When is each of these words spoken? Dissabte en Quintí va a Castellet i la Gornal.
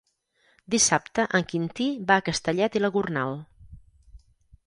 Dissabte 0.75 1.25
en 1.39 1.45
Quintí 1.51 1.87
va 2.11 2.17
a 2.21 2.25
Castellet 2.31 2.77
i 2.79 2.83
la 2.83 2.91
Gornal. 2.97 3.37